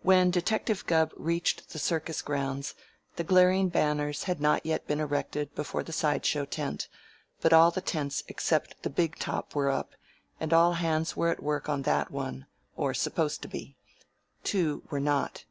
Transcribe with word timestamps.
When 0.00 0.30
Detective 0.30 0.86
Gubb 0.86 1.12
reached 1.14 1.74
the 1.74 1.78
circus 1.78 2.22
grounds 2.22 2.74
the 3.16 3.22
glaring 3.22 3.68
banners 3.68 4.22
had 4.22 4.40
not 4.40 4.64
yet 4.64 4.86
been 4.86 4.98
erected 4.98 5.54
before 5.54 5.82
the 5.82 5.92
side 5.92 6.24
show 6.24 6.46
tent, 6.46 6.88
but 7.42 7.52
all 7.52 7.70
the 7.70 7.82
tents 7.82 8.22
except 8.28 8.82
the 8.82 8.88
"big 8.88 9.18
top" 9.18 9.54
were 9.54 9.70
up 9.70 9.92
and 10.40 10.54
all 10.54 10.72
hands 10.72 11.18
were 11.18 11.28
at 11.28 11.42
work 11.42 11.68
on 11.68 11.82
that 11.82 12.10
one, 12.10 12.46
or 12.76 12.94
supposed 12.94 13.42
to 13.42 13.48
be. 13.48 13.76
Two 14.42 14.84
were 14.88 15.00
not. 15.00 15.44